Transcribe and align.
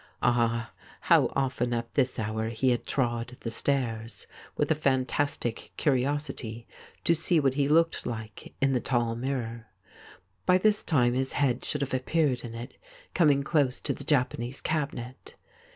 Ah! 0.23 0.71
how 1.01 1.27
often 1.35 1.73
at 1.75 1.93
this 1.93 2.17
hour 2.17 2.49
he 2.49 2.71
had 2.71 2.87
trod 2.87 3.37
the 3.41 3.51
stairs, 3.51 4.25
with 4.57 4.71
a 4.71 4.73
fantastic 4.73 5.71
curiosity 5.77 6.67
to 7.03 7.13
see 7.13 7.39
what 7.39 7.53
he 7.53 7.67
looked 7.67 8.07
like 8.07 8.55
in 8.59 8.73
the 8.73 8.79
tall 8.81 9.15
mirror. 9.15 9.67
By 10.47 10.57
this 10.57 10.83
time 10.83 11.13
his 11.13 11.33
head 11.33 11.63
should 11.63 11.81
have 11.81 11.93
appeared 11.93 12.41
in 12.43 12.55
it, 12.55 12.77
coming 13.13 13.43
close 13.43 13.79
to 13.81 13.93
the 13.93 14.03
Japanese 14.03 14.59
cabinet. 14.59 15.35